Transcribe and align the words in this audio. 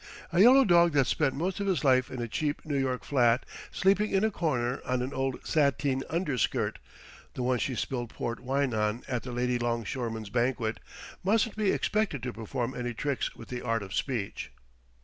A 0.33 0.39
yellow 0.41 0.65
dog 0.65 0.93
that's 0.93 1.09
spent 1.11 1.35
most 1.35 1.59
of 1.59 1.67
his 1.67 1.83
life 1.83 2.09
in 2.09 2.19
a 2.23 2.27
cheap 2.27 2.65
New 2.65 2.75
York 2.75 3.03
flat, 3.03 3.45
sleeping 3.69 4.09
in 4.09 4.23
a 4.23 4.31
corner 4.31 4.81
on 4.83 5.03
an 5.03 5.13
old 5.13 5.45
sateen 5.45 6.01
underskirt 6.09 6.79
(the 7.35 7.43
one 7.43 7.59
she 7.59 7.75
spilled 7.75 8.09
port 8.09 8.39
wine 8.39 8.73
on 8.73 9.03
at 9.07 9.21
the 9.21 9.31
Lady 9.31 9.59
Longshoremen's 9.59 10.31
banquet), 10.31 10.79
mustn't 11.23 11.55
be 11.55 11.71
expected 11.71 12.23
to 12.23 12.33
perform 12.33 12.73
any 12.73 12.95
tricks 12.95 13.35
with 13.35 13.49
the 13.49 13.61
art 13.61 13.83
of 13.83 13.93
speech. 13.93 14.51